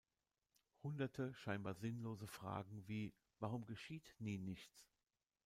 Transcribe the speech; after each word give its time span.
Hunderte 0.81 1.31
scheinbar 1.35 1.75
sinnlose 1.75 2.25
Fragen 2.25 2.87
wie 2.87 3.13
„Warum 3.37 3.67
geschieht 3.67 4.15
nie 4.17 4.39
Nichts? 4.39 4.89